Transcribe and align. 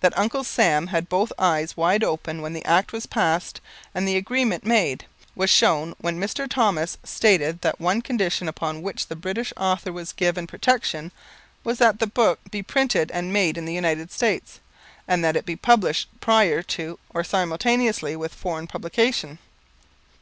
That 0.00 0.18
Uncle 0.18 0.44
Samuel 0.44 0.90
had 0.90 1.08
both 1.08 1.32
eyes 1.38 1.72
open 1.78 2.42
when 2.42 2.52
the 2.52 2.62
Act 2.66 2.92
was 2.92 3.06
passed 3.06 3.62
and 3.94 4.06
the 4.06 4.18
agreement 4.18 4.66
made, 4.66 5.06
was 5.34 5.48
shown 5.48 5.94
when 5.98 6.20
Mr. 6.20 6.46
Thomas 6.46 6.98
stated 7.04 7.62
that 7.62 7.80
one 7.80 8.02
condition 8.02 8.48
upon 8.48 8.82
which 8.82 9.06
the 9.06 9.16
British 9.16 9.50
author 9.56 9.90
was 9.90 10.12
given 10.12 10.46
protection 10.46 11.10
was 11.64 11.78
that 11.78 12.00
the 12.00 12.06
book 12.06 12.38
be 12.50 12.62
printed 12.62 13.10
and 13.12 13.32
made 13.32 13.56
in 13.56 13.64
the 13.64 13.72
United 13.72 14.10
States, 14.12 14.60
and 15.08 15.24
that 15.24 15.36
it 15.36 15.46
be 15.46 15.56
published 15.56 16.10
prior 16.20 16.60
to 16.64 16.98
or 17.14 17.24
simultaneously 17.24 18.14
with 18.14 18.34
foreign 18.34 18.66
publication. 18.66 19.38